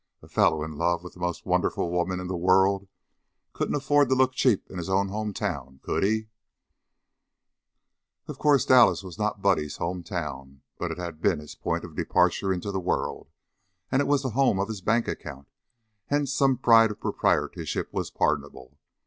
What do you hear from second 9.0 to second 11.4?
was not Buddy's home town, but it had been